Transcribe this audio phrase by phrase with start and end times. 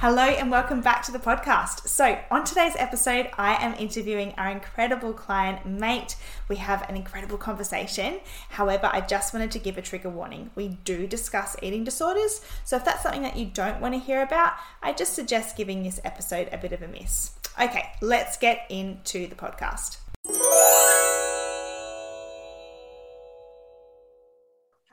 [0.00, 1.88] Hello and welcome back to the podcast.
[1.88, 6.16] So, on today's episode, I am interviewing our incredible client, Mate.
[6.48, 8.20] We have an incredible conversation.
[8.50, 10.50] However, I just wanted to give a trigger warning.
[10.54, 14.20] We do discuss eating disorders, so if that's something that you don't want to hear
[14.20, 17.30] about, I just suggest giving this episode a bit of a miss.
[17.58, 19.96] Okay, let's get into the podcast.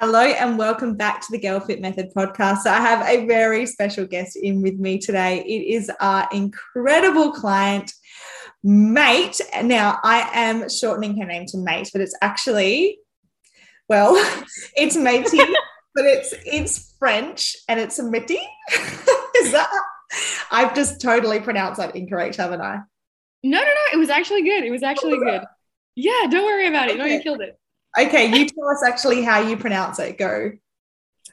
[0.05, 2.63] Hello and welcome back to the Girl Fit Method podcast.
[2.63, 5.39] So I have a very special guest in with me today.
[5.39, 7.89] It is our incredible client,
[8.65, 9.39] Mate.
[9.63, 12.99] Now I am shortening her name to Mate, but it's actually,
[13.87, 14.15] well,
[14.75, 15.37] it's Matey,
[15.95, 18.41] but it's it's French and it's a Mitty.
[19.37, 19.71] is that?
[20.51, 22.79] I've just totally pronounced that incorrect, haven't I?
[23.41, 23.93] No, no, no.
[23.93, 24.65] It was actually good.
[24.65, 25.43] It was actually oh, good.
[25.95, 26.97] Yeah, don't worry about it.
[26.97, 27.57] No, you killed it.
[27.99, 30.17] Okay, you tell us actually how you pronounce it.
[30.17, 30.51] Go.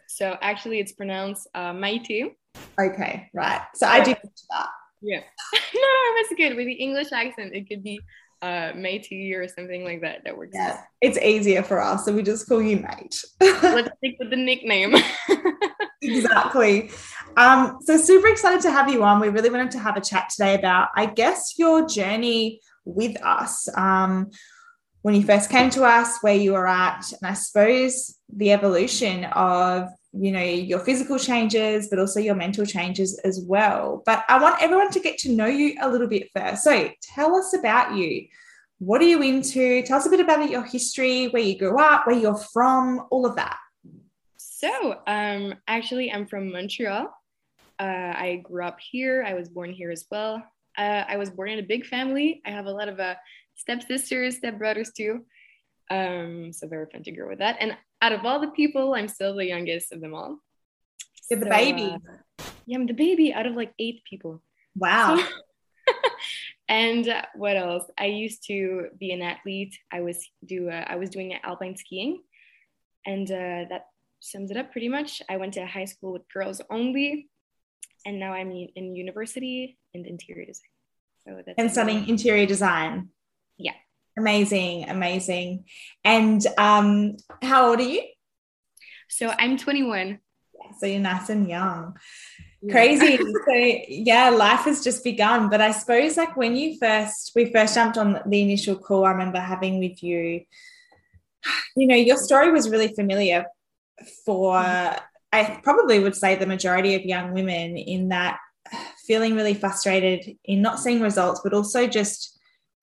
[0.08, 2.34] So actually, it's pronounced uh, Maite.
[2.78, 3.62] Okay, right.
[3.74, 4.14] So I do
[4.50, 4.68] that.
[5.00, 5.20] Yeah.
[5.74, 6.56] no, no, that's good.
[6.56, 8.00] With the English accent, it could be
[8.42, 10.24] uh, Matey or something like that.
[10.24, 10.52] That works.
[10.54, 13.24] Yeah, it's easier for us, so we just call you Mate.
[13.40, 14.94] Let's stick with the nickname.
[16.02, 16.90] exactly.
[17.36, 19.20] Um, so super excited to have you on.
[19.20, 23.68] We really wanted to have a chat today about, I guess, your journey with us.
[23.76, 24.30] Um,
[25.02, 29.24] when you first came to us, where you were at, and I suppose the evolution
[29.24, 34.02] of you know your physical changes, but also your mental changes as well.
[34.04, 36.64] But I want everyone to get to know you a little bit first.
[36.64, 38.26] So tell us about you.
[38.78, 39.82] What are you into?
[39.82, 43.26] Tell us a bit about your history, where you grew up, where you're from, all
[43.26, 43.58] of that.
[44.36, 47.06] So, um, actually, I'm from Montreal.
[47.78, 49.24] Uh, I grew up here.
[49.26, 50.42] I was born here as well.
[50.76, 52.42] Uh, I was born in a big family.
[52.46, 53.14] I have a lot of uh,
[53.60, 55.24] stepsisters, stepbrothers too.
[55.90, 57.56] Um, so very fun to grow with that.
[57.60, 60.38] And out of all the people, I'm still the youngest of them all.
[61.30, 61.96] You're so, the baby.
[62.38, 64.42] Uh, yeah, I'm the baby out of like eight people.
[64.76, 65.16] Wow.
[65.16, 65.92] So,
[66.68, 67.84] and uh, what else?
[67.98, 69.76] I used to be an athlete.
[69.92, 72.22] I was do uh, I was doing alpine skiing,
[73.04, 73.86] and uh, that
[74.20, 75.22] sums it up pretty much.
[75.28, 77.28] I went to high school with girls only,
[78.06, 80.70] and now I'm in university in interior design.
[81.26, 83.10] So that's and studying interior design.
[83.60, 83.74] Yeah.
[84.18, 85.64] Amazing, amazing.
[86.04, 88.02] And um, how old are you?
[89.08, 90.18] So I'm 21.
[90.78, 91.96] So you're nice and young.
[92.62, 92.72] Yeah.
[92.72, 93.16] Crazy.
[93.46, 93.54] so
[93.88, 95.48] yeah, life has just begun.
[95.50, 99.12] But I suppose like when you first we first jumped on the initial call, I
[99.12, 100.42] remember having with you,
[101.76, 103.46] you know, your story was really familiar
[104.24, 104.56] for
[105.32, 108.38] I probably would say the majority of young women in that
[109.06, 112.38] feeling really frustrated in not seeing results, but also just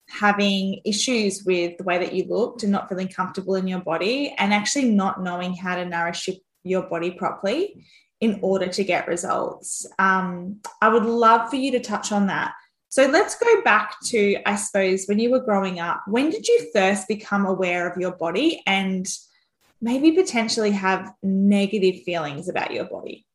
[0.09, 4.33] having issues with the way that you looked and not feeling comfortable in your body
[4.37, 6.29] and actually not knowing how to nourish
[6.63, 7.85] your body properly
[8.19, 9.85] in order to get results.
[9.99, 12.53] Um, I would love for you to touch on that.
[12.89, 16.69] So let's go back to, I suppose, when you were growing up, when did you
[16.73, 19.05] first become aware of your body and
[19.81, 23.25] maybe potentially have negative feelings about your body?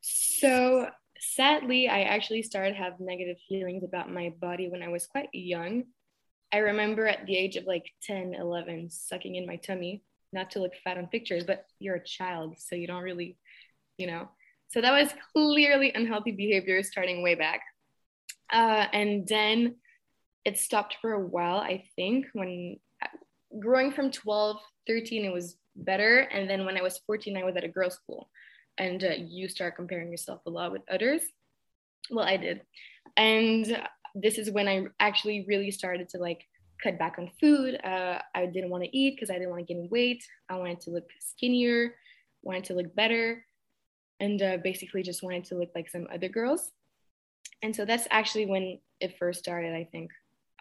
[0.00, 0.88] So
[1.18, 5.84] sadly, I actually started have negative feelings about my body when I was quite young.
[6.54, 10.60] I remember at the age of like 10, 11, sucking in my tummy, not to
[10.60, 13.36] look fat on pictures, but you're a child, so you don't really,
[13.96, 14.28] you know.
[14.68, 17.62] So that was clearly unhealthy behavior starting way back.
[18.52, 19.74] Uh, and then
[20.44, 22.76] it stopped for a while, I think, when
[23.58, 26.20] growing from 12, 13, it was better.
[26.20, 28.30] And then when I was 14, I was at a girls' school
[28.78, 31.22] and uh, you start comparing yourself a lot with others.
[32.12, 32.60] Well, I did.
[33.16, 33.82] And
[34.14, 36.46] this is when I actually really started to like
[36.82, 37.80] cut back on food.
[37.84, 40.24] Uh, I didn't want to eat because I didn't want to gain weight.
[40.48, 41.94] I wanted to look skinnier,
[42.42, 43.44] wanted to look better,
[44.20, 46.70] and uh, basically just wanted to look like some other girls.
[47.62, 50.10] And so that's actually when it first started, I think.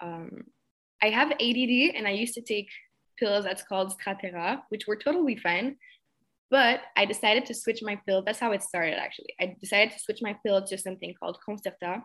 [0.01, 0.45] Um,
[1.01, 2.69] I have ADD and I used to take
[3.19, 5.75] pills that's called Strattera, which were totally fine.
[6.50, 8.24] But I decided to switch my pill.
[8.24, 9.33] That's how it started, actually.
[9.39, 12.04] I decided to switch my pill to something called Concerta,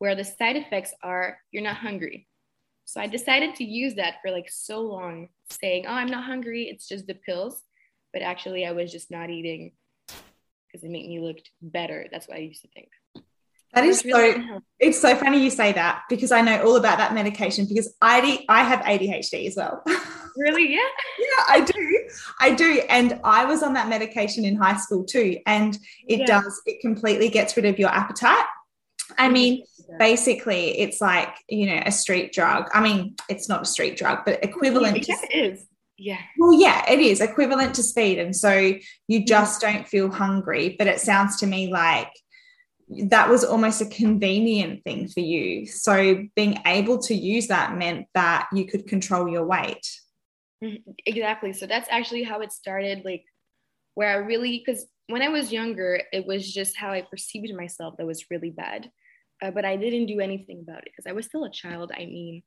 [0.00, 2.26] where the side effects are you're not hungry.
[2.86, 6.64] So I decided to use that for like so long, saying, oh, I'm not hungry.
[6.64, 7.62] It's just the pills.
[8.12, 9.72] But actually, I was just not eating
[10.08, 12.06] because it made me look better.
[12.10, 12.88] That's what I used to think.
[13.74, 14.62] That is really so.
[14.80, 18.44] It's so funny you say that because I know all about that medication because I
[18.48, 19.84] I have ADHD as well.
[20.36, 20.72] Really?
[20.72, 20.78] Yeah.
[21.18, 22.08] yeah, I do.
[22.38, 25.76] I do, and I was on that medication in high school too, and
[26.06, 26.26] it yeah.
[26.26, 26.62] does.
[26.66, 28.44] It completely gets rid of your appetite.
[29.20, 29.64] I mean,
[29.98, 32.70] basically, it's like you know a street drug.
[32.72, 35.06] I mean, it's not a street drug, but equivalent.
[35.06, 35.66] Yeah, to, it is.
[35.98, 36.18] Yeah.
[36.38, 38.72] Well, yeah, it is equivalent to speed, and so
[39.08, 40.74] you just don't feel hungry.
[40.78, 42.10] But it sounds to me like
[42.88, 45.66] that was almost a convenient thing for you.
[45.66, 49.86] So being able to use that meant that you could control your weight.
[50.64, 50.90] Mm-hmm.
[51.06, 51.52] Exactly.
[51.52, 53.02] So that's actually how it started.
[53.04, 53.24] Like,
[53.94, 57.96] where I really, because when I was younger, it was just how I perceived myself
[57.98, 58.90] that was really bad.
[59.42, 61.92] Uh, but I didn't do anything about it because I was still a child.
[61.94, 62.42] I mean,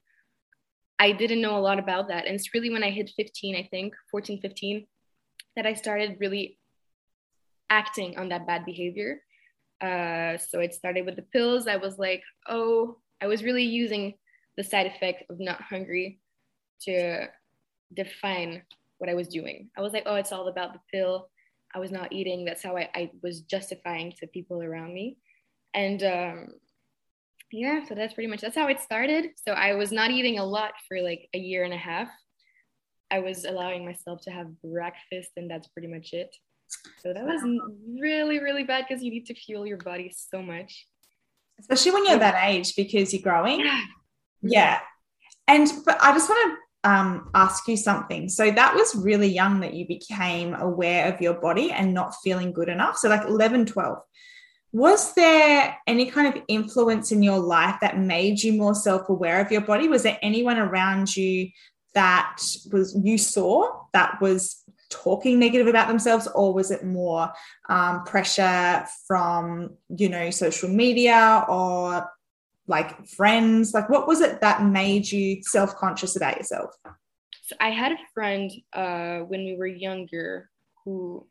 [0.99, 2.25] I didn't know a lot about that.
[2.25, 4.85] And it's really when I hit 15, I think, 14, 15,
[5.55, 6.59] that I started really
[7.69, 9.21] acting on that bad behavior.
[9.81, 11.67] Uh, so it started with the pills.
[11.67, 14.13] I was like, oh, I was really using
[14.55, 16.19] the side effect of not hungry
[16.83, 17.27] to
[17.93, 18.63] define
[18.99, 19.69] what I was doing.
[19.77, 21.29] I was like, oh, it's all about the pill.
[21.75, 22.45] I was not eating.
[22.45, 25.17] That's how I, I was justifying to people around me.
[25.73, 26.47] And um,
[27.53, 29.27] yeah, so that's pretty much that's how it started.
[29.35, 32.09] So I was not eating a lot for like a year and a half.
[33.11, 36.35] I was allowing myself to have breakfast, and that's pretty much it.
[37.03, 37.44] So that was
[38.00, 40.88] really, really bad because you need to fuel your body so much.
[41.59, 43.59] Especially when you're that age because you're growing.
[43.59, 43.81] Yeah.
[44.41, 44.79] yeah.
[45.47, 48.29] And but I just want to um, ask you something.
[48.29, 52.51] So that was really young that you became aware of your body and not feeling
[52.51, 52.97] good enough.
[52.97, 54.00] So like 11, 12.
[54.73, 59.51] Was there any kind of influence in your life that made you more self-aware of
[59.51, 59.87] your body?
[59.87, 61.49] Was there anyone around you
[61.93, 62.39] that
[62.71, 67.31] was you saw that was talking negative about themselves or was it more
[67.69, 72.09] um, pressure from you know social media or
[72.65, 73.75] like friends?
[73.75, 76.71] Like what was it that made you self-conscious about yourself?
[77.43, 80.49] So i had a friend uh, when we were younger
[80.83, 81.27] who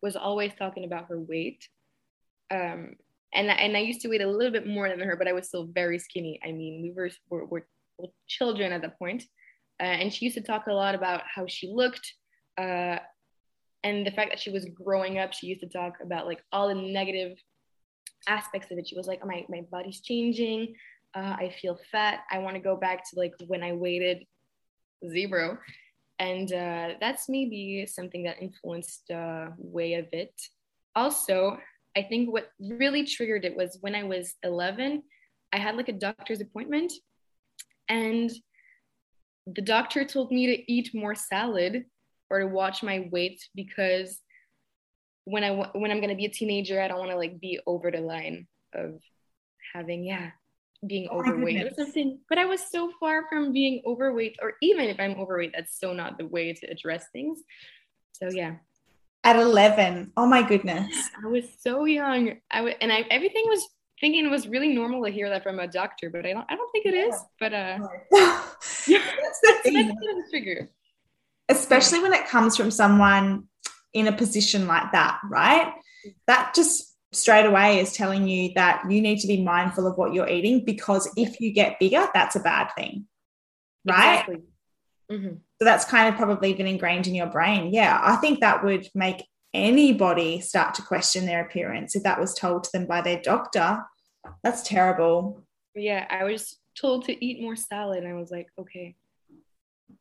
[0.00, 1.68] was always talking about her weight
[2.50, 2.94] um,
[3.32, 5.48] and, and i used to weigh a little bit more than her but i was
[5.48, 6.40] still very skinny.
[6.44, 7.66] I mean we were, were, were
[8.26, 9.24] children at that point.
[9.78, 12.12] Uh, and she used to talk a lot about how she looked
[12.58, 12.98] uh,
[13.82, 16.68] and the fact that she was growing up she used to talk about like all
[16.68, 17.38] the negative
[18.28, 18.86] aspects of it.
[18.86, 20.74] She was like oh, my, my body's changing.
[21.14, 22.20] Uh, i feel fat.
[22.30, 24.26] I want to go back to like when i weighted
[25.08, 25.58] zero.
[26.18, 30.34] And uh, that's maybe something that influenced the uh, way of it.
[30.94, 31.58] Also
[31.96, 35.02] i think what really triggered it was when i was 11
[35.52, 36.92] i had like a doctor's appointment
[37.88, 38.30] and
[39.46, 41.84] the doctor told me to eat more salad
[42.30, 44.20] or to watch my weight because
[45.24, 47.90] when I when I'm gonna be a teenager, I don't want to like be over
[47.90, 49.00] the line of
[49.74, 50.30] having yeah
[50.86, 52.18] being oh overweight or something.
[52.28, 55.92] But I was so far from being overweight, or even if I'm overweight, that's so
[55.92, 57.40] not the way to address things.
[58.12, 58.56] So yeah.
[59.22, 61.10] At 11, oh my goodness.
[61.22, 62.36] I was so young.
[62.50, 63.66] I w- and I everything was
[64.00, 66.56] thinking it was really normal to hear that from a doctor, but I don't I
[66.56, 67.14] don't think it is.
[67.38, 67.78] But uh,
[68.10, 69.88] that's the thing.
[69.88, 70.70] that's the trigger
[71.50, 73.44] especially when it comes from someone
[73.92, 75.72] in a position like that, right?
[76.26, 80.14] That just straight away is telling you that you need to be mindful of what
[80.14, 83.06] you're eating because if you get bigger, that's a bad thing,
[83.84, 84.20] right?
[84.20, 84.36] Exactly.
[85.10, 85.34] Mm-hmm.
[85.58, 87.72] So that's kind of probably been ingrained in your brain.
[87.72, 92.34] Yeah, I think that would make anybody start to question their appearance if that was
[92.34, 93.82] told to them by their doctor.
[94.42, 95.42] That's terrible.
[95.74, 98.04] Yeah, I was told to eat more salad.
[98.04, 98.94] And I was like, okay,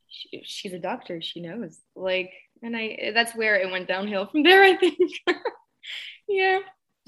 [0.09, 4.43] she, she's a doctor she knows like and i that's where it went downhill from
[4.43, 4.97] there i think
[6.27, 6.59] yeah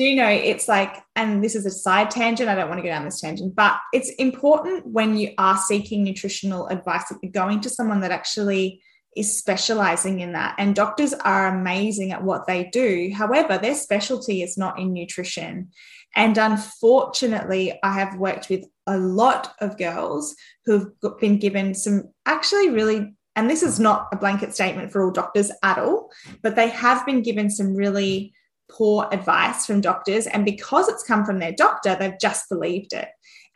[0.01, 2.81] do you know it's like and this is a side tangent i don't want to
[2.81, 7.31] go down this tangent but it's important when you are seeking nutritional advice that you're
[7.31, 8.81] going to someone that actually
[9.15, 10.55] is specializing in that.
[10.57, 13.11] And doctors are amazing at what they do.
[13.13, 15.69] However their specialty is not in nutrition.
[16.15, 20.87] And unfortunately i have worked with a lot of girls who've
[21.19, 25.51] been given some actually really and this is not a blanket statement for all doctors
[25.63, 26.09] at all
[26.41, 28.33] but they have been given some really
[28.77, 33.07] poor advice from doctors and because it's come from their doctor they've just believed it.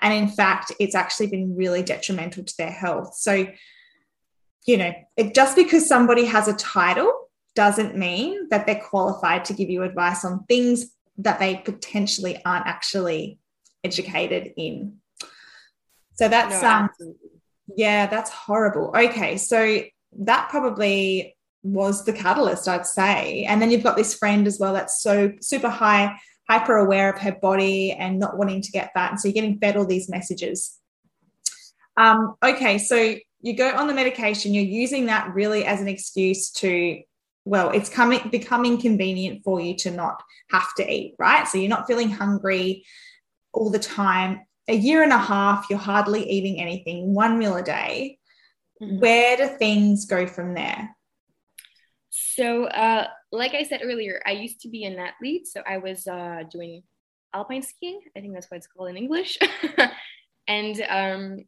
[0.02, 3.16] And in fact it's actually been really detrimental to their health.
[3.16, 3.48] So
[4.66, 9.54] you know it, just because somebody has a title doesn't mean that they're qualified to
[9.54, 13.40] give you advice on things that they potentially aren't actually
[13.84, 14.98] educated in.
[16.16, 16.90] So that's no, um
[17.76, 18.94] yeah, that's horrible.
[18.96, 19.82] Okay, so
[20.20, 21.35] that probably
[21.66, 23.44] was the catalyst, I'd say.
[23.46, 26.16] And then you've got this friend as well that's so super high
[26.48, 29.12] hyper aware of her body and not wanting to get fat.
[29.12, 30.78] And so you're getting fed all these messages.
[31.98, 36.52] Um, okay, so you go on the medication, you're using that really as an excuse
[36.52, 37.02] to,
[37.46, 41.48] well, it's coming becoming convenient for you to not have to eat, right?
[41.48, 42.86] So you're not feeling hungry
[43.54, 44.42] all the time.
[44.68, 48.20] A year and a half, you're hardly eating anything, one meal a day.
[48.82, 49.00] Mm-hmm.
[49.00, 50.96] Where do things go from there?
[52.36, 55.48] So, uh, like I said earlier, I used to be an athlete.
[55.48, 56.84] So I was uh, doing
[57.34, 58.02] alpine skiing.
[58.16, 59.38] I think that's what it's called in English.
[60.48, 61.46] and um,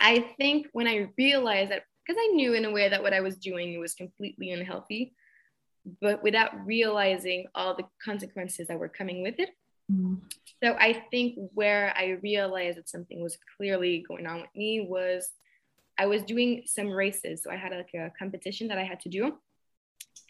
[0.00, 3.20] I think when I realized that, because I knew in a way that what I
[3.20, 5.14] was doing was completely unhealthy,
[6.00, 9.50] but without realizing all the consequences that were coming with it.
[9.92, 10.14] Mm-hmm.
[10.62, 15.30] So I think where I realized that something was clearly going on with me was
[15.96, 17.44] I was doing some races.
[17.44, 19.38] So I had like a competition that I had to do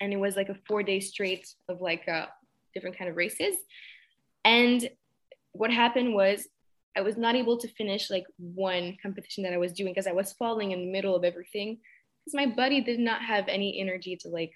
[0.01, 2.27] and it was like a four day straight of like uh,
[2.75, 3.57] different kind of races.
[4.45, 4.89] And
[5.53, 6.47] what happened was
[6.97, 10.13] i was not able to finish like one competition that i was doing because i
[10.13, 11.79] was falling in the middle of everything.
[12.21, 14.53] Because my body did not have any energy to like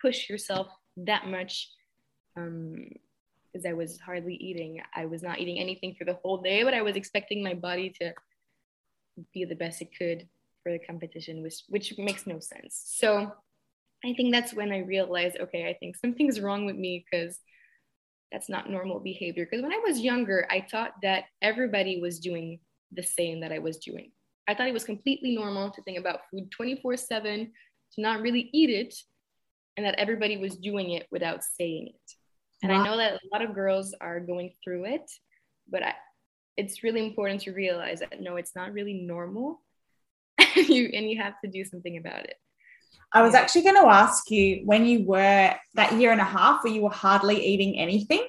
[0.00, 1.70] push yourself that much
[2.36, 2.86] um
[3.52, 4.80] because i was hardly eating.
[4.94, 7.92] I was not eating anything for the whole day but i was expecting my body
[8.00, 8.12] to
[9.34, 10.28] be the best it could
[10.62, 12.82] for the competition which which makes no sense.
[12.86, 13.32] So
[14.04, 17.38] I think that's when I realized, okay, I think something's wrong with me because
[18.32, 19.44] that's not normal behavior.
[19.44, 22.60] Because when I was younger, I thought that everybody was doing
[22.92, 24.10] the same that I was doing.
[24.48, 27.52] I thought it was completely normal to think about food 24 7,
[27.94, 28.94] to not really eat it,
[29.76, 32.12] and that everybody was doing it without saying it.
[32.62, 32.80] And wow.
[32.80, 35.10] I know that a lot of girls are going through it,
[35.68, 35.94] but I,
[36.56, 39.60] it's really important to realize that no, it's not really normal.
[40.56, 42.34] And you, and you have to do something about it.
[43.12, 46.62] I was actually going to ask you when you were that year and a half
[46.62, 48.26] where you were hardly eating anything.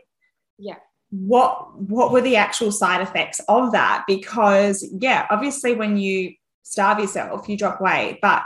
[0.58, 0.78] Yeah.
[1.12, 4.06] What what were the actual side effects of that?
[4.08, 8.44] Because yeah, obviously when you starve yourself, you drop weight, but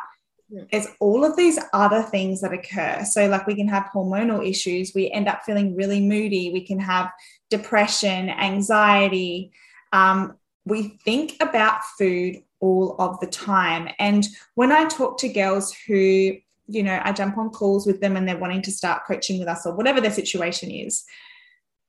[0.71, 3.03] it's all of these other things that occur.
[3.03, 6.79] So like we can have hormonal issues, we end up feeling really moody, we can
[6.79, 7.11] have
[7.49, 9.51] depression, anxiety.
[9.91, 13.89] Um, we think about food all of the time.
[13.99, 16.35] And when I talk to girls who,
[16.67, 19.47] you know, I jump on calls with them and they're wanting to start coaching with
[19.47, 21.03] us or whatever their situation is,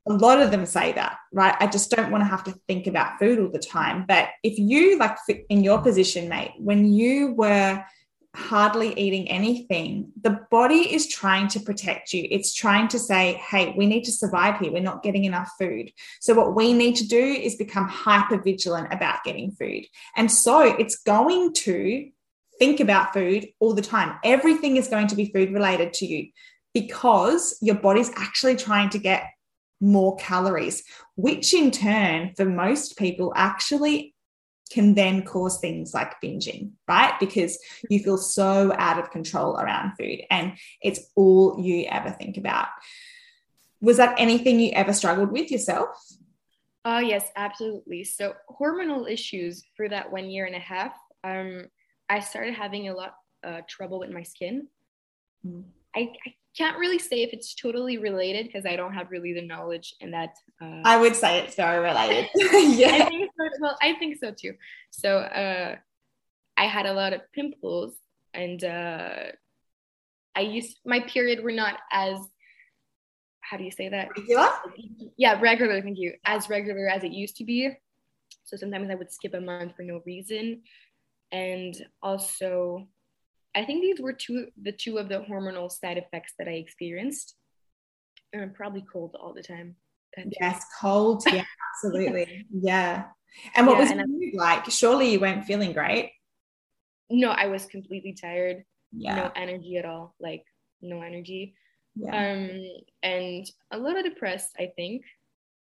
[0.08, 1.56] a lot of them say that, right?
[1.58, 4.04] I just don't want to have to think about food all the time.
[4.06, 5.16] But if you, like
[5.48, 7.82] in your position, mate, when you were
[8.36, 12.28] hardly eating anything, the body is trying to protect you.
[12.30, 14.72] It's trying to say, hey, we need to survive here.
[14.72, 15.90] We're not getting enough food.
[16.20, 19.84] So, what we need to do is become hyper vigilant about getting food.
[20.16, 22.10] And so, it's going to
[22.58, 24.18] think about food all the time.
[24.22, 26.28] Everything is going to be food related to you
[26.74, 29.24] because your body's actually trying to get
[29.80, 30.82] more calories,
[31.16, 34.14] which in turn, for most people, actually
[34.70, 37.14] can then cause things like binging, right?
[37.20, 37.58] Because
[37.88, 42.68] you feel so out of control around food and it's all you ever think about.
[43.80, 45.88] Was that anything you ever struggled with yourself?
[46.84, 48.04] Oh, yes, absolutely.
[48.04, 50.92] So, hormonal issues for that one year and a half,
[51.24, 51.66] um,
[52.08, 54.68] I started having a lot uh, trouble with my skin.
[55.44, 55.64] Mm.
[55.94, 59.42] I, I can't really say if it's totally related because I don't have really the
[59.42, 60.36] knowledge in that.
[60.60, 62.28] Uh, I would say it's very related.
[62.34, 62.92] yeah.
[62.92, 64.54] I think so, well, I think so too.
[64.90, 65.76] So uh,
[66.56, 67.94] I had a lot of pimples
[68.32, 69.32] and uh,
[70.34, 72.18] I used my period were not as
[73.40, 74.08] how do you say that?
[74.16, 74.48] Regular?
[75.16, 75.80] Yeah, regular.
[75.80, 76.14] Thank you.
[76.24, 77.70] As regular as it used to be.
[78.44, 80.62] So sometimes I would skip a month for no reason.
[81.30, 82.88] And also,
[83.56, 87.34] I think these were two the two of the hormonal side effects that I experienced.
[88.32, 89.76] And I'm probably cold all the time.
[90.40, 91.22] Yes, cold.
[91.32, 91.44] Yeah,
[91.74, 92.46] absolutely.
[92.52, 93.04] yeah.
[93.54, 94.70] And what yeah, was and mood like?
[94.70, 96.12] Surely you weren't feeling great.
[97.10, 98.64] No, I was completely tired.
[98.92, 99.16] Yeah.
[99.16, 100.14] No energy at all.
[100.20, 100.44] Like
[100.82, 101.54] no energy.
[101.94, 102.32] Yeah.
[102.32, 102.60] Um,
[103.02, 105.02] and a little depressed, I think.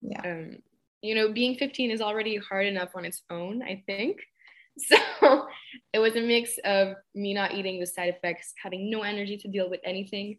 [0.01, 0.21] Yeah.
[0.23, 0.57] Um,
[1.01, 4.19] you know, being 15 is already hard enough on its own, I think.
[5.17, 5.48] So
[5.94, 9.48] it was a mix of me not eating the side effects, having no energy to
[9.48, 10.38] deal with anything,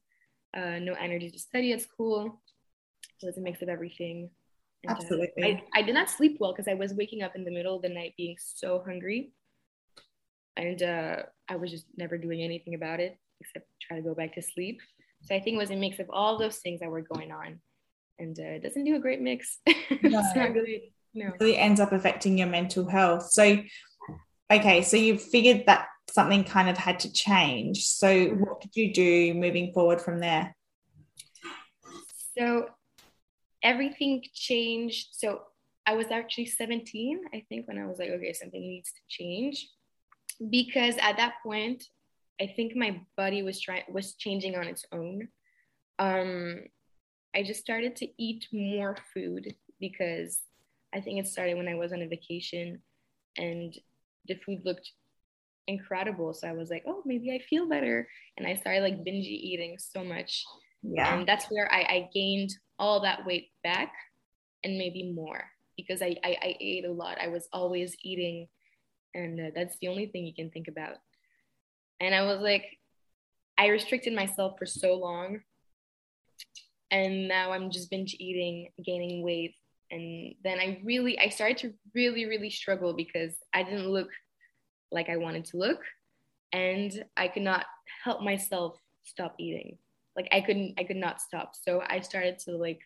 [0.55, 2.43] uh, no energy to study at school.
[3.23, 4.31] It was a mix of everything.
[4.85, 5.43] And, uh, Absolutely.
[5.43, 7.77] Uh, I, I did not sleep well because I was waking up in the middle
[7.77, 9.33] of the night being so hungry.
[10.57, 14.35] And uh, I was just never doing anything about it except try to go back
[14.35, 14.81] to sleep.
[15.23, 17.61] So I think it was a mix of all those things that were going on.
[18.19, 19.59] And uh, it doesn't do a great mix.
[19.67, 19.75] No.
[19.91, 21.27] it's not really, no.
[21.27, 23.31] It really ends up affecting your mental health.
[23.31, 23.63] So
[24.51, 27.85] okay, so you figured that something kind of had to change.
[27.85, 30.55] So what did you do moving forward from there?
[32.37, 32.69] So
[33.63, 35.09] everything changed.
[35.13, 35.43] So
[35.87, 39.69] I was actually 17, I think, when I was like, okay, something needs to change.
[40.51, 41.85] Because at that point,
[42.41, 45.29] I think my body was trying was changing on its own.
[45.99, 46.65] Um,
[47.35, 50.41] I just started to eat more food because
[50.95, 52.83] I think it started when I was on a vacation
[53.39, 53.75] and
[54.29, 54.91] the food looked
[55.67, 56.35] incredible.
[56.35, 58.09] So I was like, oh, maybe I feel better.
[58.37, 60.45] And I started like binge eating so much.
[60.83, 61.17] Yeah.
[61.17, 63.93] And that's where I, I gained all that weight back
[64.65, 65.45] and maybe more
[65.77, 67.19] because I, I, I ate a lot.
[67.21, 68.49] I was always eating.
[69.15, 70.97] And uh, that's the only thing you can think about.
[72.01, 72.65] And I was like,
[73.59, 75.41] I restricted myself for so long.
[76.91, 79.55] And now I'm just binge eating, gaining weight.
[79.91, 84.09] And then I really, I started to really, really struggle because I didn't look
[84.91, 85.81] like I wanted to look.
[86.53, 87.67] And I could not
[88.03, 89.79] help myself stop eating.
[90.17, 91.55] Like I couldn't, I could not stop.
[91.55, 92.81] So I started to like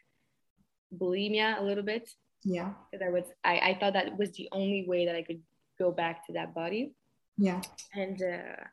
[0.96, 2.10] bulimia a little bit.
[2.44, 2.72] Yeah.
[2.90, 5.40] Because I was, I, I thought that was the only way that I could
[5.78, 6.92] go back to that body.
[7.38, 7.60] Yeah.
[7.94, 8.64] And uh,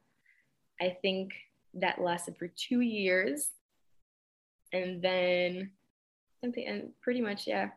[0.82, 1.34] I think
[1.76, 3.50] that lasted for two years.
[4.74, 5.72] And then
[6.42, 7.70] something, and pretty much, yeah.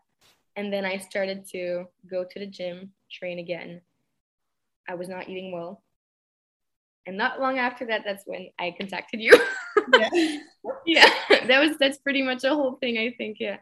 [0.61, 3.81] And then I started to go to the gym, train again.
[4.87, 5.83] I was not eating well.
[7.07, 9.33] And not long after that, that's when I contacted you.
[9.99, 10.11] yeah.
[10.85, 11.11] yeah,
[11.47, 13.39] that was that's pretty much a whole thing, I think.
[13.41, 13.57] Yeah.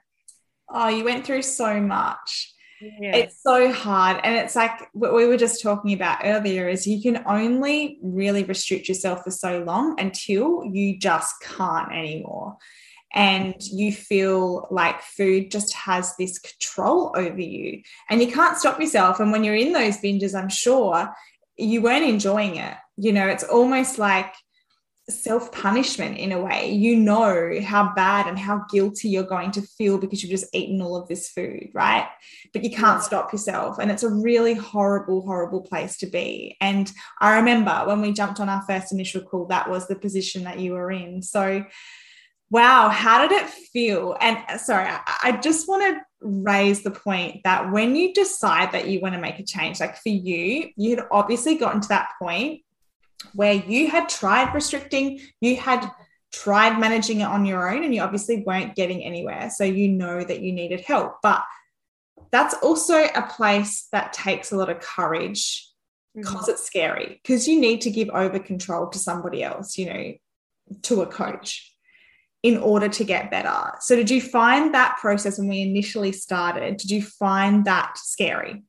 [0.68, 2.52] Oh, you went through so much.
[2.80, 3.14] Yeah.
[3.14, 4.20] It's so hard.
[4.24, 8.42] And it's like what we were just talking about earlier is you can only really
[8.42, 12.56] restrict yourself for so long until you just can't anymore.
[13.14, 18.78] And you feel like food just has this control over you and you can't stop
[18.78, 19.18] yourself.
[19.18, 21.08] And when you're in those binges, I'm sure
[21.56, 22.74] you weren't enjoying it.
[22.96, 24.34] You know, it's almost like
[25.10, 26.70] self punishment in a way.
[26.70, 30.82] You know how bad and how guilty you're going to feel because you've just eaten
[30.82, 32.06] all of this food, right?
[32.52, 33.78] But you can't stop yourself.
[33.78, 36.56] And it's a really horrible, horrible place to be.
[36.60, 40.44] And I remember when we jumped on our first initial call, that was the position
[40.44, 41.22] that you were in.
[41.22, 41.64] So,
[42.50, 44.16] wow, how did it feel?
[44.20, 48.88] And sorry, I, I just want to raise the point that when you decide that
[48.88, 52.10] you want to make a change, like for you, you had obviously gotten to that
[52.20, 52.62] point
[53.34, 55.90] where you had tried restricting, you had
[56.32, 59.50] tried managing it on your own, and you obviously weren't getting anywhere.
[59.54, 61.16] So you know that you needed help.
[61.22, 61.42] But
[62.30, 65.66] that's also a place that takes a lot of courage
[66.14, 66.50] because mm-hmm.
[66.50, 70.12] it's scary, because you need to give over control to somebody else, you know,
[70.82, 71.74] to a coach
[72.42, 73.72] in order to get better.
[73.80, 76.76] So, did you find that process when we initially started?
[76.76, 78.62] Did you find that scary?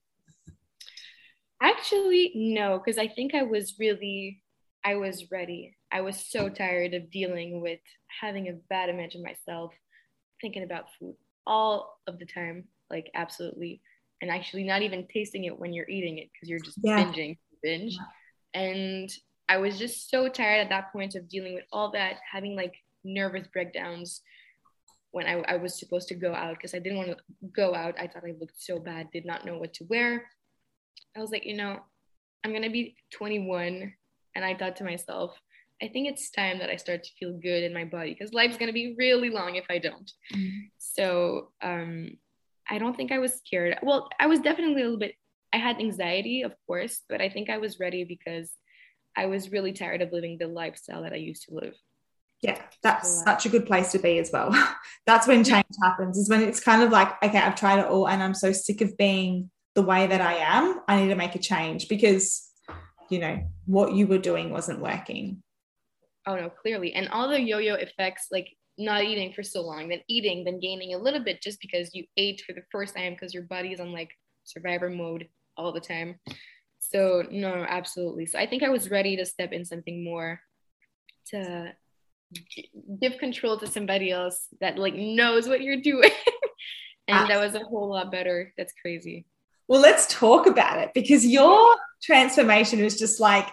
[1.62, 4.41] Actually, no, because I think I was really,
[4.84, 5.75] I was ready.
[5.91, 7.79] I was so tired of dealing with
[8.21, 9.73] having a bad image of myself,
[10.41, 13.82] thinking about food all of the time, like absolutely,
[14.21, 17.03] and actually not even tasting it when you're eating it because you're just yeah.
[17.03, 17.93] binging, binge.
[17.93, 18.62] Yeah.
[18.62, 19.10] And
[19.49, 22.75] I was just so tired at that point of dealing with all that, having like
[23.03, 24.21] nervous breakdowns
[25.12, 27.17] when I, I was supposed to go out because I didn't want to
[27.55, 27.95] go out.
[27.99, 30.25] I thought I looked so bad, did not know what to wear.
[31.15, 31.79] I was like, you know,
[32.43, 33.93] I'm going to be 21.
[34.35, 35.35] And I thought to myself,
[35.81, 38.57] I think it's time that I start to feel good in my body because life's
[38.57, 40.12] going to be really long if I don't.
[40.35, 40.57] Mm-hmm.
[40.77, 42.12] So um,
[42.69, 43.77] I don't think I was scared.
[43.81, 45.15] Well, I was definitely a little bit,
[45.53, 48.51] I had anxiety, of course, but I think I was ready because
[49.17, 51.75] I was really tired of living the lifestyle that I used to live.
[52.41, 54.52] Yeah, that's such a good place to be as well.
[55.06, 58.08] that's when change happens, is when it's kind of like, okay, I've tried it all
[58.08, 60.80] and I'm so sick of being the way that I am.
[60.88, 62.47] I need to make a change because,
[63.10, 65.43] you know, what you were doing wasn't working.
[66.25, 66.93] Oh, no, clearly.
[66.93, 70.62] And all the yo yo effects, like not eating for so long, then eating, then
[70.62, 73.73] gaining a little bit just because you ate for the first time because your body
[73.73, 74.12] is on like
[74.45, 76.19] survivor mode all the time.
[76.80, 78.25] So, no, absolutely.
[78.28, 80.39] So, I think I was ready to step in something more
[81.28, 81.73] to
[83.01, 86.11] give control to somebody else that like knows what you're doing.
[87.09, 88.53] And that was a whole lot better.
[88.55, 89.25] That's crazy.
[89.67, 93.47] Well let's talk about it because your transformation was just like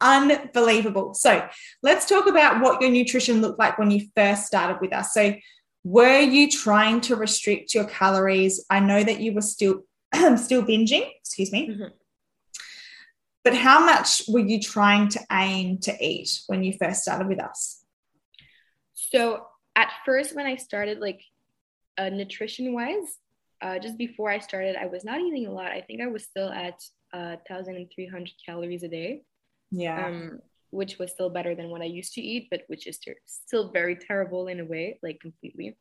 [0.00, 1.12] unbelievable.
[1.14, 1.46] So
[1.82, 5.12] let's talk about what your nutrition looked like when you first started with us.
[5.12, 5.34] So
[5.84, 8.64] were you trying to restrict your calories?
[8.70, 9.82] I know that you were still
[10.36, 11.68] still binging excuse me.
[11.68, 11.94] Mm-hmm.
[13.42, 17.42] but how much were you trying to aim to eat when you first started with
[17.42, 17.83] us
[19.14, 19.46] so
[19.76, 21.22] at first, when I started, like
[21.98, 23.18] uh, nutrition wise,
[23.62, 25.72] uh, just before I started, I was not eating a lot.
[25.72, 29.22] I think I was still at uh, 1,300 calories a day.
[29.70, 30.06] Yeah.
[30.06, 33.70] Um, which was still better than what I used to eat, but which is still
[33.70, 35.76] very terrible in a way, like completely.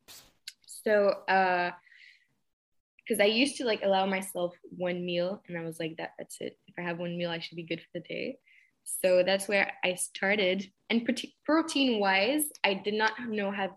[0.66, 1.72] So uh,
[3.04, 6.38] because I used to like allow myself one meal and I was like that that's
[6.40, 6.58] it.
[6.68, 8.38] If I have one meal, I should be good for the day.
[8.84, 10.66] So that's where I started.
[10.90, 11.08] And
[11.46, 13.72] protein wise, I did not know have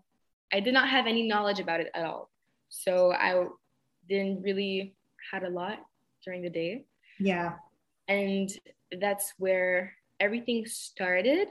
[0.53, 2.29] I did not have any knowledge about it at all.
[2.69, 3.45] So I
[4.07, 4.95] didn't really
[5.31, 5.79] had a lot
[6.23, 6.85] during the day.
[7.19, 7.55] Yeah.
[8.07, 8.49] And
[8.99, 11.49] that's where everything started.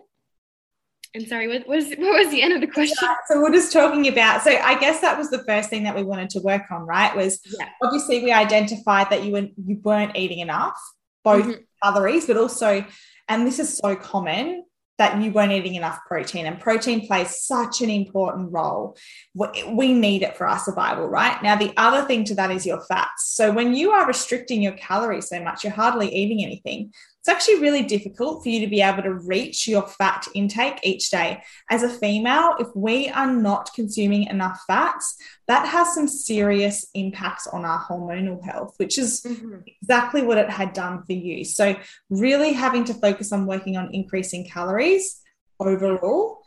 [1.15, 2.97] And sorry, what was what was the end of the question?
[3.01, 4.43] Yeah, so we're just talking about.
[4.43, 7.15] So I guess that was the first thing that we wanted to work on, right?
[7.17, 7.69] Was yeah.
[7.83, 10.77] obviously we identified that you were you weren't eating enough,
[11.25, 11.63] both mm-hmm.
[11.83, 12.85] calories, but also,
[13.29, 14.65] and this is so common
[14.99, 18.97] that you weren't eating enough protein and protein plays such an important role.
[19.35, 21.43] We need it for our survival right?
[21.43, 23.35] Now the other thing to that is your fats.
[23.35, 26.93] So when you are restricting your calories so much you're hardly eating anything
[27.27, 31.11] it's actually really difficult for you to be able to reach your fat intake each
[31.11, 31.43] day.
[31.69, 35.17] As a female, if we are not consuming enough fats,
[35.49, 39.57] that has some serious impacts on our hormonal health, which is mm-hmm.
[39.83, 41.45] exactly what it had done for you.
[41.45, 41.75] So,
[42.11, 45.21] really having to focus on working on increasing calories
[45.59, 46.39] overall,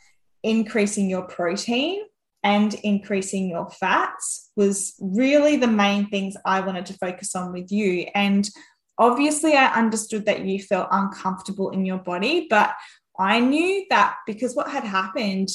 [0.43, 2.03] increasing your protein,
[2.41, 7.69] and increasing your fats was really the main things I wanted to focus on with
[7.69, 8.07] you.
[8.15, 8.49] And
[8.99, 12.75] obviously I understood that you felt uncomfortable in your body, but
[13.17, 15.49] I knew that because what had happened,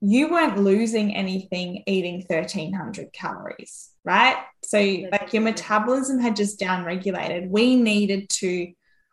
[0.00, 4.36] you weren't losing anything eating 1300 calories, right?
[4.64, 4.78] So,
[5.12, 7.48] like your metabolism had just downregulated.
[7.48, 8.72] We needed to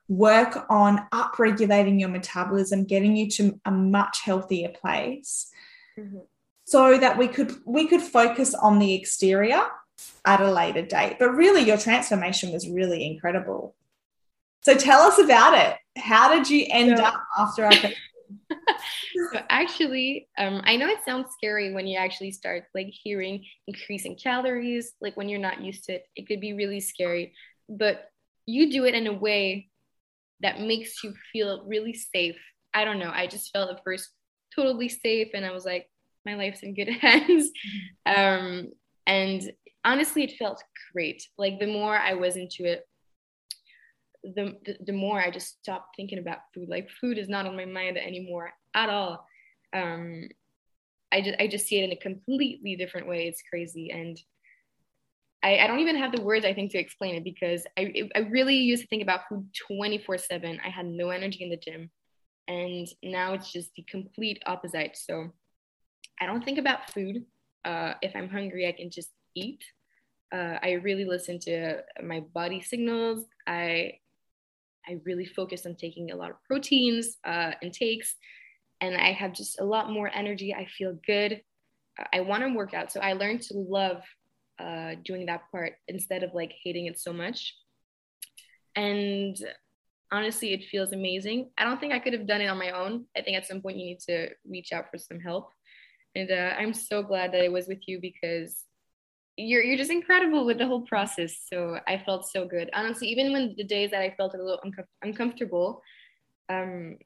[0.09, 5.49] work on up regulating your metabolism, getting you to a much healthier place.
[5.97, 6.19] Mm-hmm.
[6.65, 9.65] So that we could we could focus on the exterior
[10.25, 11.17] at a later date.
[11.19, 13.75] But really, your transformation was really incredible.
[14.62, 15.77] So tell us about it.
[15.97, 17.73] How did you end so, up after our
[19.34, 24.15] so actually um, i know it sounds scary when you actually start like hearing increasing
[24.15, 27.34] calories like when you're not used to it it could be really scary
[27.69, 28.10] but
[28.45, 29.69] you do it in a way
[30.41, 32.39] that makes you feel really safe
[32.73, 34.10] i don't know i just felt at first
[34.56, 35.89] totally safe and i was like
[36.25, 37.49] my life's in good hands
[38.08, 38.21] mm-hmm.
[38.21, 38.71] um,
[39.06, 39.51] and
[39.83, 41.27] honestly, it felt great.
[41.37, 42.87] Like the more I was into it,
[44.23, 46.69] the, the, the more I just stopped thinking about food.
[46.69, 49.27] Like food is not on my mind anymore at all.
[49.73, 50.29] Um,
[51.11, 53.27] I just I just see it in a completely different way.
[53.27, 54.19] It's crazy, and
[55.43, 58.19] I, I don't even have the words I think to explain it because I I
[58.31, 60.59] really used to think about food twenty four seven.
[60.65, 61.91] I had no energy in the gym,
[62.47, 64.97] and now it's just the complete opposite.
[64.97, 65.29] So
[66.19, 67.25] I don't think about food.
[67.63, 69.63] Uh, if I'm hungry, I can just eat.
[70.31, 73.25] Uh, I really listen to my body signals.
[73.47, 73.99] I
[74.87, 78.15] I really focus on taking a lot of proteins uh, intakes,
[78.81, 80.53] and I have just a lot more energy.
[80.53, 81.41] I feel good.
[82.11, 84.01] I want to work out, so I learned to love
[84.59, 87.55] uh, doing that part instead of like hating it so much.
[88.75, 89.37] And
[90.11, 91.49] honestly, it feels amazing.
[91.57, 93.05] I don't think I could have done it on my own.
[93.17, 95.49] I think at some point you need to reach out for some help.
[96.15, 98.63] And uh, I'm so glad that it was with you because
[99.37, 101.35] you're you're just incredible with the whole process.
[101.51, 102.69] So I felt so good.
[102.73, 105.81] Honestly, even when the days that I felt a little uncom- uncomfortable,
[106.49, 106.97] um,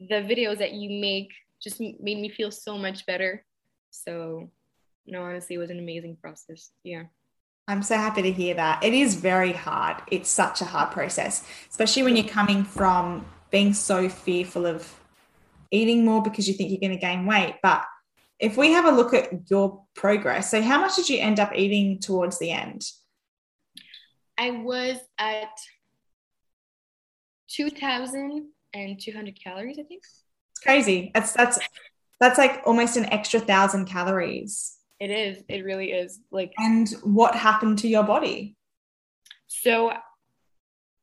[0.00, 3.44] the videos that you make just made me feel so much better.
[3.90, 4.50] So,
[5.06, 6.70] no, honestly, it was an amazing process.
[6.84, 7.04] Yeah.
[7.68, 8.84] I'm so happy to hear that.
[8.84, 10.02] It is very hard.
[10.10, 15.00] It's such a hard process, especially when you're coming from being so fearful of
[15.72, 17.56] eating more because you think you're going to gain weight.
[17.62, 17.82] But
[18.38, 21.52] if we have a look at your progress, so how much did you end up
[21.54, 22.82] eating towards the end?
[24.38, 25.58] I was at
[27.48, 30.02] 2,200 calories, I think.
[30.02, 31.10] It's crazy.
[31.14, 31.58] That's that's
[32.20, 34.76] that's like almost an extra thousand calories.
[35.00, 35.42] It is.
[35.48, 36.20] It really is.
[36.30, 38.56] Like And what happened to your body?
[39.46, 39.92] So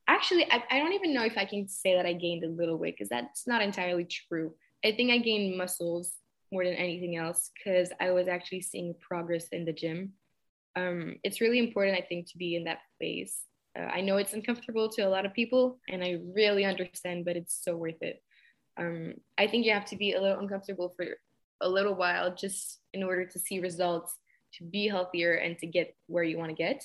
[0.08, 2.78] actually I, I don't even know if I can say that I gained a little
[2.78, 4.54] weight because that's not entirely true.
[4.84, 6.14] I think I gained muscles
[6.54, 10.14] more than anything else because I was actually seeing progress in the gym.
[10.76, 13.38] Um, it's really important, I think, to be in that phase.
[13.78, 17.36] Uh, I know it's uncomfortable to a lot of people, and I really understand, but
[17.36, 18.22] it's so worth it.
[18.78, 21.06] Um, I think you have to be a little uncomfortable for
[21.62, 24.16] a little while just in order to see results,
[24.56, 26.84] to be healthier, and to get where you want to get.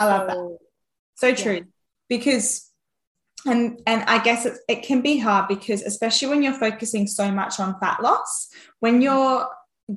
[0.00, 0.58] I love that.
[1.16, 1.54] So true.
[1.54, 1.60] Yeah.
[2.08, 2.70] Because
[3.46, 7.30] and and i guess it, it can be hard because especially when you're focusing so
[7.30, 8.48] much on fat loss
[8.80, 9.02] when mm-hmm.
[9.02, 9.48] your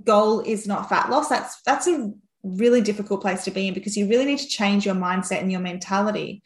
[0.04, 2.12] goal is not fat loss that's that's a
[2.44, 5.52] really difficult place to be in because you really need to change your mindset and
[5.52, 6.42] your mentality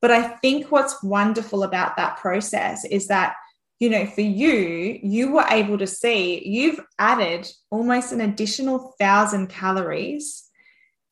[0.00, 3.34] but i think what's wonderful about that process is that
[3.78, 9.48] you know for you you were able to see you've added almost an additional thousand
[9.48, 10.48] calories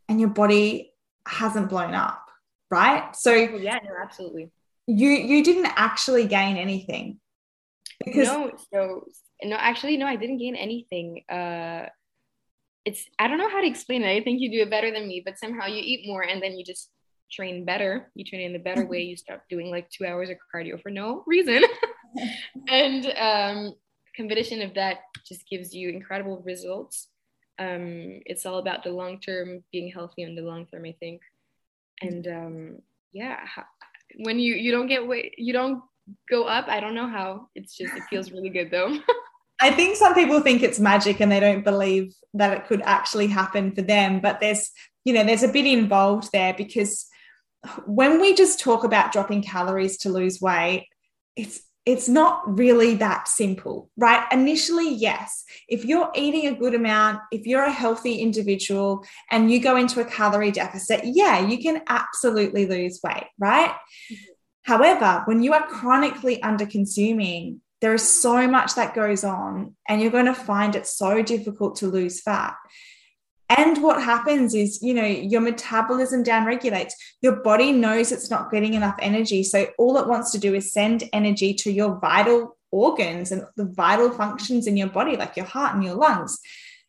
[0.08, 0.92] and your body
[1.26, 2.22] hasn't blown up,
[2.70, 3.14] right?
[3.16, 4.50] So oh, yeah, no, absolutely.
[4.86, 7.18] You you didn't actually gain anything.
[8.04, 9.04] Because no, so
[9.42, 11.22] no, actually, no, I didn't gain anything.
[11.28, 11.86] Uh
[12.84, 14.16] it's I don't know how to explain it.
[14.16, 16.56] I think you do it better than me, but somehow you eat more and then
[16.56, 16.90] you just
[17.32, 18.10] train better.
[18.14, 19.02] You train in the better way.
[19.02, 21.64] You stop doing like two hours of cardio for no reason.
[22.68, 23.74] and um
[24.16, 27.08] combination of that just gives you incredible results.
[27.58, 31.20] Um, it's all about the long term, being healthy in the long term, I think.
[32.02, 32.78] And um,
[33.12, 33.40] yeah,
[34.18, 35.82] when you you don't get weight, you don't
[36.30, 36.68] go up.
[36.68, 37.48] I don't know how.
[37.54, 38.98] It's just it feels really good though.
[39.60, 43.26] I think some people think it's magic and they don't believe that it could actually
[43.26, 44.20] happen for them.
[44.20, 44.70] But there's,
[45.04, 47.06] you know, there's a bit involved there because
[47.86, 50.86] when we just talk about dropping calories to lose weight,
[51.36, 54.26] it's it's not really that simple, right?
[54.32, 55.44] Initially, yes.
[55.68, 60.00] If you're eating a good amount, if you're a healthy individual and you go into
[60.00, 63.70] a calorie deficit, yeah, you can absolutely lose weight, right?
[63.70, 64.32] Mm-hmm.
[64.62, 70.02] However, when you are chronically under consuming, there is so much that goes on, and
[70.02, 72.56] you're going to find it so difficult to lose fat.
[73.48, 76.92] And what happens is, you know, your metabolism downregulates.
[77.22, 79.42] Your body knows it's not getting enough energy.
[79.44, 83.66] So all it wants to do is send energy to your vital organs and the
[83.66, 86.38] vital functions in your body, like your heart and your lungs.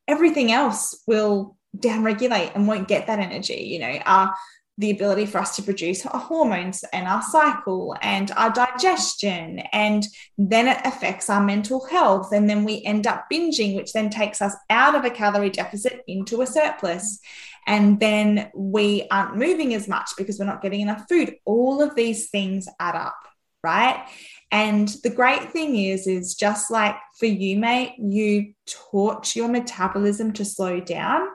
[0.07, 3.65] Everything else will downregulate and won't get that energy.
[3.65, 4.33] You know, our
[4.77, 9.59] the ability for us to produce our hormones and our cycle and our digestion.
[9.73, 10.05] And
[10.37, 12.31] then it affects our mental health.
[12.31, 16.03] And then we end up binging, which then takes us out of a calorie deficit
[16.07, 17.19] into a surplus.
[17.65, 21.35] And then we aren't moving as much because we're not getting enough food.
[21.43, 23.17] All of these things add up,
[23.63, 24.07] right?
[24.51, 30.33] And the great thing is, is just like for you, mate, you taught your metabolism
[30.33, 31.27] to slow down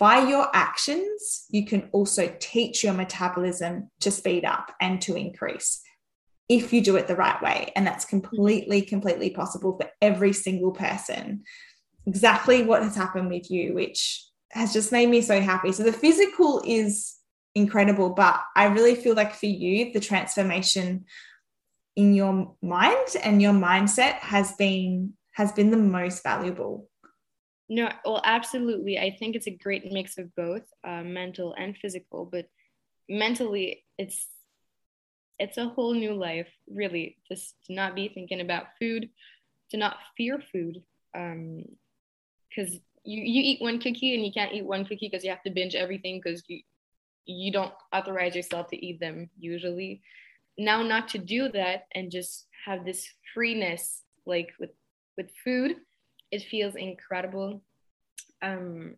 [0.00, 5.82] by your actions, you can also teach your metabolism to speed up and to increase
[6.48, 7.70] if you do it the right way.
[7.76, 11.44] And that's completely, completely possible for every single person.
[12.06, 15.70] Exactly what has happened with you, which has just made me so happy.
[15.70, 17.16] So the physical is
[17.54, 21.04] incredible, but I really feel like for you, the transformation
[21.94, 26.89] in your mind and your mindset has been has been the most valuable
[27.70, 28.98] no, well, absolutely.
[28.98, 32.50] I think it's a great mix of both uh, mental and physical, but
[33.08, 34.26] mentally, it's
[35.38, 37.16] it's a whole new life, really.
[37.28, 39.08] Just to not be thinking about food,
[39.70, 44.66] to not fear food, because um, you you eat one cookie and you can't eat
[44.66, 46.62] one cookie because you have to binge everything because you
[47.24, 50.02] you don't authorize yourself to eat them usually.
[50.58, 54.70] Now, not to do that and just have this freeness, like with
[55.16, 55.76] with food
[56.30, 57.62] it feels incredible.
[58.42, 58.96] Um,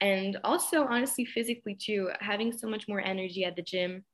[0.00, 4.04] and also, honestly, physically too, having so much more energy at the gym,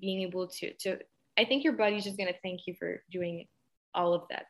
[0.00, 0.98] being able to to
[1.38, 3.46] I think your body's just gonna thank you for doing
[3.94, 4.46] all of that.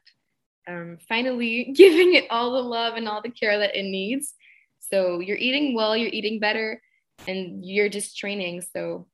[0.68, 4.34] Um, finally, giving it all the love and all the care that it needs.
[4.80, 6.80] So you're eating well, you're eating better,
[7.26, 8.62] and you're just training.
[8.74, 9.06] So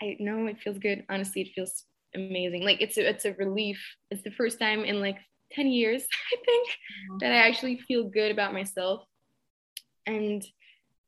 [0.00, 1.04] I know it feels good.
[1.08, 2.62] Honestly, it feels amazing.
[2.62, 3.82] Like it's a, it's a relief.
[4.10, 5.18] It's the first time in like
[5.52, 7.18] 10 years, I think, mm-hmm.
[7.18, 9.02] that I actually feel good about myself.
[10.06, 10.44] And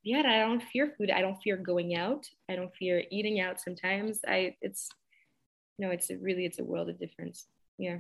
[0.03, 1.11] yeah, I don't fear food.
[1.11, 2.27] I don't fear going out.
[2.49, 4.21] I don't fear eating out sometimes.
[4.27, 4.89] I it's
[5.79, 7.47] no, it's a really it's a world of difference.
[7.79, 7.99] Yeah.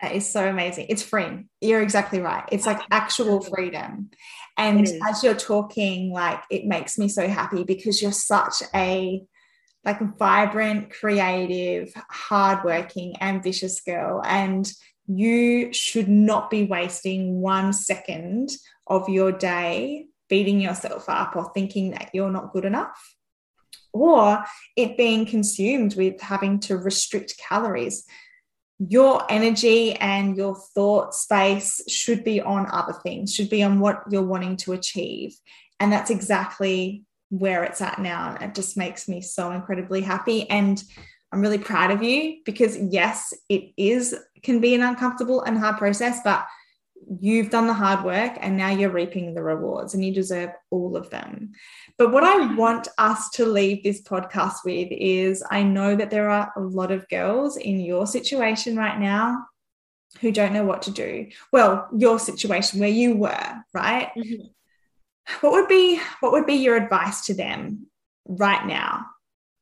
[0.00, 0.86] That is so amazing.
[0.88, 1.46] It's free.
[1.60, 2.48] You're exactly right.
[2.52, 4.10] It's like actual freedom.
[4.56, 9.22] And as you're talking, like it makes me so happy because you're such a
[9.84, 14.22] like vibrant, creative, hardworking, ambitious girl.
[14.24, 14.70] And
[15.08, 18.50] you should not be wasting one second
[18.86, 23.16] of your day beating yourself up or thinking that you're not good enough
[23.92, 24.44] or
[24.76, 28.04] it being consumed with having to restrict calories.
[28.78, 34.02] Your energy and your thought space should be on other things, should be on what
[34.10, 35.34] you're wanting to achieve.
[35.80, 38.34] And that's exactly where it's at now.
[38.34, 40.48] And it just makes me so incredibly happy.
[40.48, 40.82] And
[41.32, 45.76] I'm really proud of you because, yes, it is, can be an uncomfortable and hard
[45.76, 46.46] process, but
[47.20, 50.96] you've done the hard work and now you're reaping the rewards and you deserve all
[50.96, 51.52] of them.
[51.96, 56.30] But what I want us to leave this podcast with is I know that there
[56.30, 59.46] are a lot of girls in your situation right now
[60.20, 61.28] who don't know what to do.
[61.52, 64.10] Well, your situation where you were, right?
[64.16, 64.46] Mm-hmm.
[65.42, 67.86] What would be what would be your advice to them
[68.26, 69.06] right now?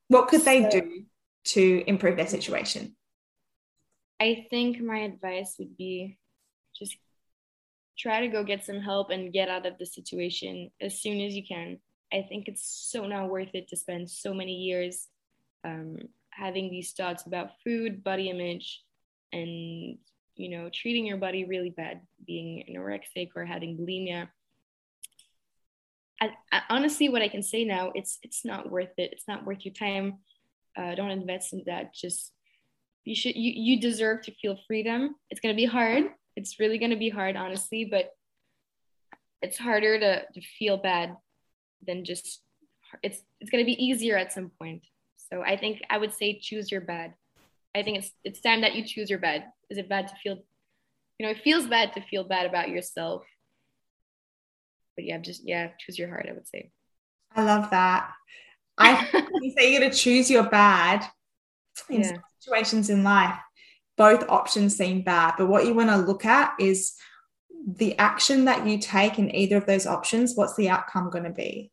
[0.09, 1.05] What could they do
[1.47, 2.97] to improve their situation?
[4.21, 6.19] I think my advice would be
[6.75, 6.97] just
[7.99, 11.35] try to go get some help and get out of the situation as soon as
[11.35, 11.79] you can.
[12.13, 15.09] I think it's so not worth it to spend so many years
[15.65, 15.97] um,
[16.31, 18.83] having these thoughts about food, body image,
[19.33, 19.99] and
[20.37, 24.29] you know treating your body really bad, being anorexic or having bulimia.
[26.21, 29.11] I, I, honestly, what I can say now, it's it's not worth it.
[29.13, 30.19] It's not worth your time.
[30.77, 31.95] Uh, don't invest in that.
[31.95, 32.33] Just
[33.05, 35.17] you should you you deserve to feel freedom.
[35.31, 36.05] It's gonna be hard.
[36.37, 38.11] It's really gonna be hard, honestly, but
[39.43, 41.17] it's harder to, to feel bad
[41.87, 42.43] than just
[43.03, 44.83] it's it's gonna be easier at some point.
[45.17, 47.15] So I think I would say choose your bad.
[47.75, 49.45] I think it's it's time that you choose your bad.
[49.71, 50.39] Is it bad to feel
[51.19, 53.23] you know, it feels bad to feel bad about yourself
[54.97, 56.27] but yeah, just yeah, choose your heart.
[56.29, 56.71] I would say.
[57.35, 58.11] I love that.
[58.79, 59.09] I
[59.41, 61.07] you say you're going to choose your bad
[61.89, 62.17] in yeah.
[62.39, 63.39] situations in life.
[63.97, 66.95] Both options seem bad, but what you want to look at is
[67.67, 70.35] the action that you take in either of those options.
[70.35, 71.73] What's the outcome going to be?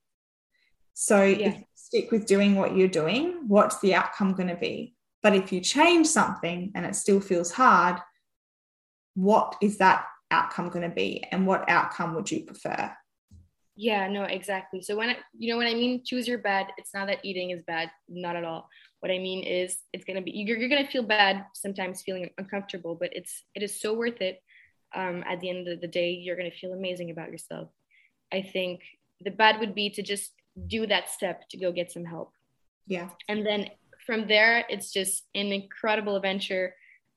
[0.93, 1.49] So yeah.
[1.49, 4.95] if you stick with doing what you're doing, what's the outcome going to be?
[5.21, 7.97] But if you change something and it still feels hard,
[9.15, 11.23] what is that outcome going to be?
[11.31, 12.91] And what outcome would you prefer?
[13.75, 14.81] Yeah, no, exactly.
[14.81, 17.49] So when I, you know, when I mean choose your bad, it's not that eating
[17.49, 18.69] is bad, not at all.
[18.99, 22.95] What I mean is it's gonna be you're, you're gonna feel bad sometimes, feeling uncomfortable,
[22.95, 24.41] but it's it is so worth it.
[24.95, 27.69] Um, at the end of the day, you're gonna feel amazing about yourself.
[28.31, 28.81] I think
[29.21, 30.31] the bad would be to just
[30.67, 32.31] do that step to go get some help.
[32.85, 33.09] Yeah.
[33.27, 33.69] And then
[34.05, 36.75] from there, it's just an incredible adventure.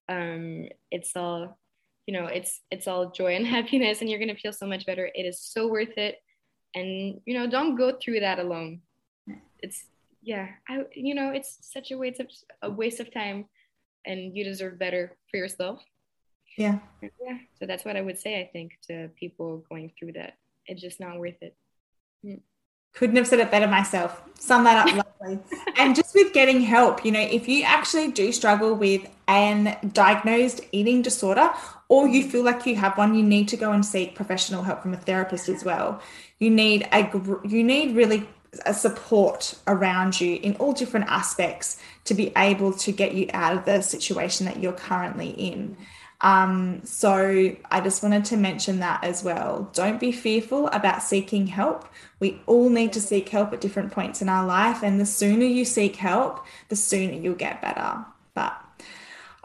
[0.08, 1.58] Um, it's all,
[2.06, 5.10] you know, it's it's all joy and happiness, and you're gonna feel so much better.
[5.14, 6.16] It is so worth it
[6.76, 8.80] and you know don't go through that alone.
[9.60, 9.86] It's
[10.22, 12.26] yeah i you know it's such a waste of
[12.62, 13.46] a waste of time
[14.04, 15.82] and you deserve better for yourself.
[16.58, 16.78] Yeah.
[17.02, 20.34] Yeah so that's what i would say i think to people going through that.
[20.66, 21.54] It's just not worth it.
[22.24, 22.40] Mm.
[22.92, 24.22] couldn't have said it better myself.
[24.38, 25.38] Sum that up lovely.
[25.78, 30.60] And just with getting help you know if you actually do struggle with an diagnosed
[30.72, 31.50] eating disorder
[31.88, 34.82] or you feel like you have one you need to go and seek professional help
[34.82, 36.00] from a therapist as well
[36.38, 37.10] you need a
[37.44, 38.26] you need really
[38.64, 43.56] a support around you in all different aspects to be able to get you out
[43.56, 45.76] of the situation that you're currently in.
[46.22, 49.70] Um, so I just wanted to mention that as well.
[49.74, 51.86] Don't be fearful about seeking help.
[52.20, 55.44] We all need to seek help at different points in our life, and the sooner
[55.44, 58.06] you seek help, the sooner you'll get better.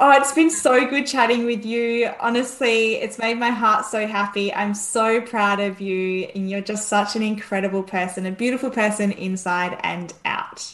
[0.04, 2.10] Oh, it's been so good chatting with you.
[2.20, 4.52] Honestly, it's made my heart so happy.
[4.52, 9.12] I'm so proud of you, and you're just such an incredible person, a beautiful person
[9.12, 10.74] inside and out.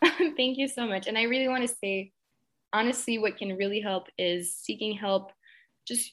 [0.36, 1.08] Thank you so much.
[1.08, 2.12] And I really want to say,
[2.72, 5.32] honestly, what can really help is seeking help.
[5.84, 6.12] Just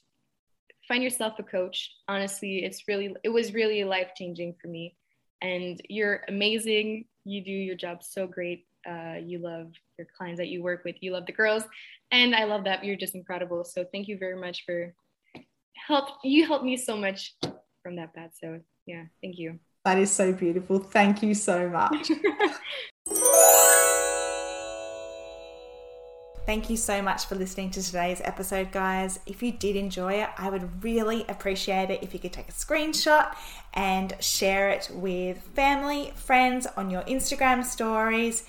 [0.88, 1.92] find yourself a coach.
[2.08, 4.96] Honestly, it's really, it was really life changing for me.
[5.40, 7.06] And you're amazing.
[7.26, 8.66] You do your job so great.
[8.88, 10.96] Uh, you love your clients that you work with.
[11.02, 11.64] You love the girls
[12.12, 13.64] and I love that you're just incredible.
[13.64, 14.94] So thank you very much for
[15.88, 16.10] help.
[16.24, 17.36] You helped me so much
[17.84, 18.32] from that path.
[18.40, 19.60] So yeah, thank you.
[19.84, 20.80] That is so beautiful.
[20.80, 22.12] Thank you so much.
[26.46, 29.20] Thank you so much for listening to today's episode, guys.
[29.26, 32.52] If you did enjoy it, I would really appreciate it if you could take a
[32.52, 33.36] screenshot
[33.74, 38.44] and share it with family, friends on your Instagram stories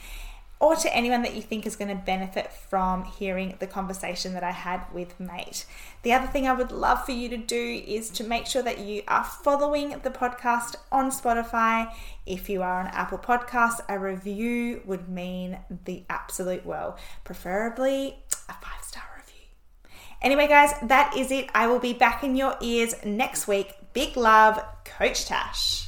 [0.59, 4.43] or to anyone that you think is going to benefit from hearing the conversation that
[4.43, 5.67] I had with Maite.
[6.03, 8.79] The other thing I would love for you to do is to make sure that
[8.79, 11.93] you are following the podcast on Spotify.
[12.25, 18.55] If you are on Apple Podcasts, a review would mean the absolute world, preferably a
[18.55, 19.47] five star review.
[20.23, 21.51] Anyway, guys, that is it.
[21.55, 23.75] I will be back in your ears next week.
[23.93, 25.86] Big love, Coach Tash.